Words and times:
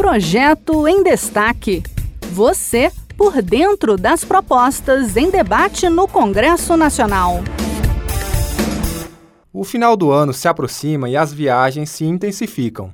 Projeto 0.00 0.88
em 0.88 1.02
Destaque. 1.02 1.82
Você 2.32 2.90
por 3.18 3.42
dentro 3.42 3.98
das 3.98 4.24
propostas 4.24 5.14
em 5.14 5.30
debate 5.30 5.90
no 5.90 6.08
Congresso 6.08 6.74
Nacional. 6.74 7.40
O 9.52 9.62
final 9.62 9.98
do 9.98 10.10
ano 10.10 10.32
se 10.32 10.48
aproxima 10.48 11.06
e 11.10 11.18
as 11.18 11.34
viagens 11.34 11.90
se 11.90 12.06
intensificam. 12.06 12.90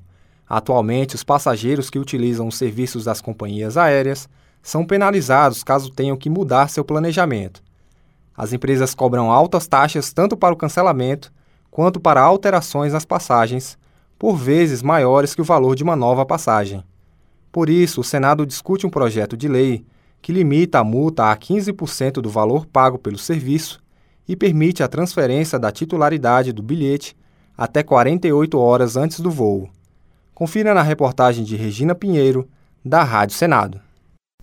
Atualmente, 0.49 1.15
os 1.15 1.23
passageiros 1.23 1.89
que 1.89 2.01
utilizam 2.01 2.49
os 2.49 2.57
serviços 2.57 3.05
das 3.05 3.21
companhias 3.21 3.77
aéreas 3.77 4.29
são 4.61 4.85
penalizados 4.85 5.63
caso 5.63 5.93
tenham 5.93 6.17
que 6.17 6.29
mudar 6.29 6.69
seu 6.69 6.85
planejamento. 6.85 7.63
As 8.37 8.53
empresas 8.53 8.97
cobram 8.97 9.31
altas 9.31 9.69
taxas 9.69 10.13
tanto 10.13 10.37
para 10.37 10.53
o 10.53 10.59
cancelamento 10.59 11.33
quanto 11.71 12.01
para 12.01 12.21
alterações 12.21 12.93
nas 12.93 13.05
passagens, 13.05 13.79
por 14.19 14.35
vezes 14.37 14.83
maiores 14.83 15.37
que 15.37 15.41
o 15.41 15.45
valor 15.45 15.77
de 15.77 15.85
uma 15.85 15.95
nova 15.95 16.27
passagem. 16.27 16.83
Por 17.57 17.71
isso, 17.71 18.03
o 18.03 18.05
Senado 18.05 18.45
discute 18.45 18.87
um 18.87 18.91
projeto 18.91 19.35
de 19.35 19.49
lei 19.49 19.87
que 20.21 20.31
limita 20.31 20.81
a 20.81 20.85
multa 20.85 21.33
a 21.33 21.35
15% 21.35 22.21
do 22.21 22.29
valor 22.29 22.67
pago 22.67 22.99
pelo 22.99 23.17
serviço 23.17 23.81
e 24.29 24.37
permite 24.37 24.83
a 24.83 24.89
transferência 24.89 25.59
da 25.59 25.73
titularidade 25.73 26.53
do 26.53 26.63
bilhete 26.63 27.17
até 27.57 27.83
48 27.83 28.59
horas 28.59 28.95
antes 28.95 29.21
do 29.21 29.31
voo. 29.31 29.71
Confira 30.35 30.75
na 30.75 30.83
reportagem 30.83 31.47
de 31.47 31.57
Regina 31.57 31.95
Pinheiro, 31.95 32.47
da 32.85 33.03
Rádio 33.03 33.35
Senado. 33.35 33.81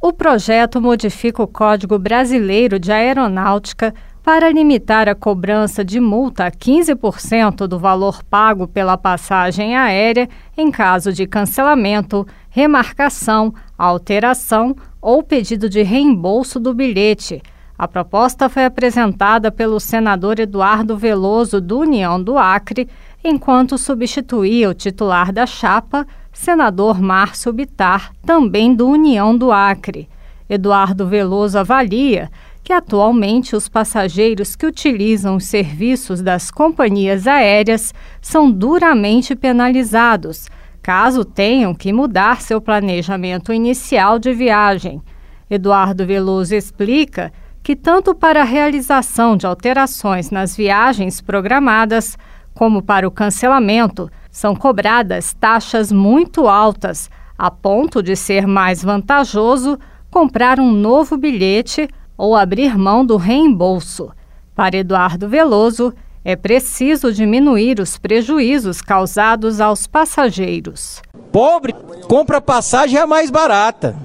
O 0.01 0.11
projeto 0.11 0.81
modifica 0.81 1.43
o 1.43 1.47
Código 1.47 1.99
Brasileiro 1.99 2.79
de 2.79 2.91
Aeronáutica 2.91 3.93
para 4.23 4.49
limitar 4.49 5.09
a 5.09 5.13
cobrança 5.13 5.83
de 5.83 5.99
multa 5.99 6.45
a 6.45 6.51
15% 6.51 7.67
do 7.67 7.77
valor 7.77 8.23
pago 8.23 8.65
pela 8.65 8.97
passagem 8.97 9.75
aérea 9.75 10.29
em 10.57 10.71
caso 10.71 11.11
de 11.11 11.27
cancelamento, 11.27 12.25
remarcação, 12.49 13.53
alteração 13.77 14.73
ou 15.01 15.21
pedido 15.21 15.67
de 15.67 15.83
reembolso 15.83 16.57
do 16.57 16.73
bilhete. 16.73 17.41
A 17.77 17.85
proposta 17.85 18.47
foi 18.47 18.63
apresentada 18.63 19.51
pelo 19.51 19.77
senador 19.77 20.39
Eduardo 20.39 20.95
Veloso, 20.95 21.59
do 21.59 21.79
União 21.79 22.21
do 22.21 22.37
Acre, 22.37 22.87
enquanto 23.21 23.77
substituía 23.77 24.69
o 24.69 24.73
titular 24.73 25.33
da 25.33 25.45
chapa, 25.45 26.07
senador 26.31 27.01
Márcio 27.01 27.51
Bitar, 27.51 28.13
também 28.25 28.73
do 28.73 28.87
União 28.87 29.35
do 29.37 29.51
Acre. 29.51 30.07
Eduardo 30.49 31.07
Veloso 31.07 31.57
avalia 31.57 32.29
que 32.63 32.71
atualmente 32.71 33.55
os 33.55 33.67
passageiros 33.67 34.55
que 34.55 34.65
utilizam 34.65 35.35
os 35.35 35.45
serviços 35.45 36.21
das 36.21 36.49
companhias 36.49 37.27
aéreas 37.27 37.93
são 38.21 38.49
duramente 38.49 39.35
penalizados, 39.35 40.47
caso 40.81 41.25
tenham 41.25 41.75
que 41.75 41.91
mudar 41.91 42.41
seu 42.41 42.61
planejamento 42.61 43.51
inicial 43.51 44.17
de 44.17 44.33
viagem. 44.33 45.01
Eduardo 45.49 46.05
Veloso 46.05 46.55
explica 46.55 47.33
que, 47.61 47.75
tanto 47.75 48.15
para 48.15 48.41
a 48.41 48.45
realização 48.45 49.35
de 49.35 49.45
alterações 49.45 50.31
nas 50.31 50.55
viagens 50.55 51.21
programadas, 51.21 52.17
como 52.53 52.81
para 52.81 53.07
o 53.07 53.11
cancelamento, 53.11 54.09
são 54.31 54.55
cobradas 54.55 55.33
taxas 55.33 55.91
muito 55.91 56.47
altas, 56.47 57.09
a 57.37 57.51
ponto 57.51 58.01
de 58.01 58.15
ser 58.15 58.47
mais 58.47 58.83
vantajoso 58.83 59.77
comprar 60.09 60.59
um 60.59 60.71
novo 60.71 61.17
bilhete 61.17 61.87
ou 62.17 62.35
abrir 62.35 62.77
mão 62.77 63.05
do 63.05 63.17
reembolso. 63.17 64.11
Para 64.55 64.77
Eduardo 64.77 65.27
Veloso, 65.27 65.93
é 66.23 66.35
preciso 66.35 67.11
diminuir 67.11 67.79
os 67.79 67.97
prejuízos 67.97 68.81
causados 68.81 69.59
aos 69.59 69.87
passageiros. 69.87 71.01
Pobre 71.31 71.73
compra 72.07 72.39
passagem 72.39 72.99
é 72.99 73.05
mais 73.05 73.29
barata. 73.29 73.95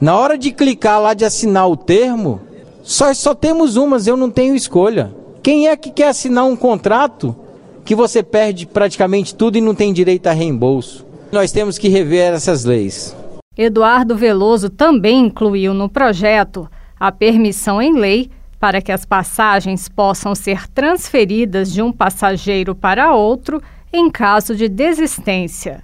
Na 0.00 0.16
hora 0.16 0.36
de 0.36 0.50
clicar 0.50 1.00
lá 1.00 1.14
de 1.14 1.24
assinar 1.24 1.68
o 1.68 1.76
termo, 1.76 2.40
só, 2.82 3.14
só 3.14 3.34
temos 3.34 3.76
umas, 3.76 4.06
eu 4.06 4.16
não 4.16 4.30
tenho 4.30 4.54
escolha. 4.54 5.14
Quem 5.42 5.68
é 5.68 5.76
que 5.76 5.90
quer 5.90 6.08
assinar 6.08 6.44
um 6.44 6.56
contrato 6.56 7.36
que 7.84 7.94
você 7.94 8.22
perde 8.22 8.66
praticamente 8.66 9.34
tudo 9.34 9.58
e 9.58 9.60
não 9.60 9.74
tem 9.74 9.92
direito 9.92 10.26
a 10.26 10.32
reembolso. 10.32 11.04
Nós 11.30 11.52
temos 11.52 11.78
que 11.78 11.88
rever 11.88 12.32
essas 12.32 12.64
leis. 12.64 13.16
Eduardo 13.56 14.16
Veloso 14.16 14.70
também 14.70 15.26
incluiu 15.26 15.74
no 15.74 15.88
projeto 15.88 16.68
a 17.02 17.10
permissão 17.10 17.82
em 17.82 17.98
lei 17.98 18.30
para 18.60 18.80
que 18.80 18.92
as 18.92 19.04
passagens 19.04 19.88
possam 19.88 20.36
ser 20.36 20.68
transferidas 20.68 21.72
de 21.72 21.82
um 21.82 21.90
passageiro 21.90 22.76
para 22.76 23.12
outro 23.12 23.60
em 23.92 24.08
caso 24.08 24.54
de 24.54 24.68
desistência. 24.68 25.82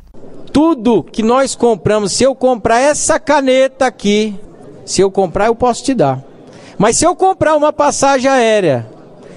Tudo 0.53 1.03
que 1.03 1.21
nós 1.21 1.57
compramos, 1.57 2.13
se 2.13 2.23
eu 2.23 2.37
comprar 2.37 2.79
essa 2.79 3.19
caneta 3.19 3.85
aqui, 3.87 4.39
se 4.87 5.01
eu 5.01 5.11
comprar, 5.11 5.47
eu 5.47 5.57
posso 5.57 5.83
te 5.83 5.93
dar. 5.93 6.23
Mas 6.79 6.97
se 6.97 7.05
eu 7.05 7.17
comprar 7.17 7.57
uma 7.57 7.73
passagem 7.73 8.31
aérea 8.31 8.87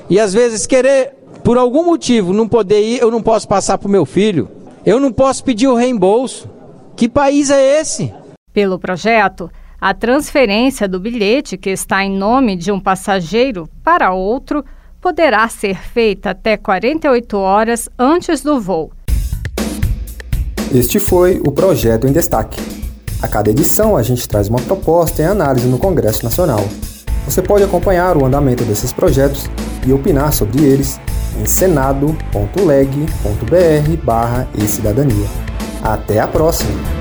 e 0.08 0.20
às 0.20 0.36
vezes 0.36 0.68
querer 0.68 1.16
por 1.44 1.58
algum 1.58 1.84
motivo 1.84 2.32
não 2.32 2.48
poder 2.48 2.84
ir, 2.84 3.02
eu 3.02 3.10
não 3.10 3.24
posso 3.24 3.48
passar 3.48 3.80
para 3.80 3.88
o 3.88 3.92
meu 3.92 4.06
filho, 4.06 4.48
eu 4.86 5.00
não 5.00 5.12
posso 5.12 5.44
pedir 5.44 5.68
o 5.68 5.74
reembolso. 5.74 6.48
Que 6.96 7.10
país 7.10 7.50
é 7.50 7.82
esse? 7.82 8.14
Pelo 8.54 8.78
projeto, 8.78 9.50
a 9.82 9.96
transferência 9.96 10.88
do 10.88 11.00
bilhete 11.00 11.58
que 11.58 11.72
está 11.72 12.04
em 12.04 12.16
nome 12.16 12.56
de 12.56 12.72
um 12.72 12.80
passageiro 12.80 13.68
para 13.84 14.14
outro 14.14 14.64
poderá 15.02 15.50
ser 15.50 15.76
feita 15.76 16.30
até 16.30 16.56
48 16.56 17.36
horas 17.36 17.90
antes 17.98 18.44
do 18.44 18.62
voo. 18.62 18.92
Este 20.72 21.00
foi 21.00 21.42
o 21.44 21.52
projeto 21.52 22.08
em 22.08 22.12
destaque. 22.12 22.62
A 23.24 23.28
cada 23.28 23.50
edição 23.50 23.98
a 23.98 24.04
gente 24.04 24.30
traz 24.30 24.48
uma 24.48 24.62
proposta 24.62 25.24
em 25.24 25.26
análise 25.26 25.68
no 25.68 25.80
Congresso 25.80 26.24
Nacional. 26.24 26.64
Você 27.26 27.42
pode 27.42 27.64
acompanhar 27.64 28.16
o 28.16 28.26
andamento 28.26 28.64
desses 28.64 28.94
projetos 28.94 29.50
e 29.86 29.92
opinar 29.92 30.32
sobre 30.32 30.64
eles 30.64 31.00
em 31.40 31.46
senado.leg.br 31.46 32.16
barra 34.04 34.48
e 34.56 34.62
cidadania. 34.62 35.28
Até 35.84 36.20
a 36.20 36.28
próxima! 36.28 37.01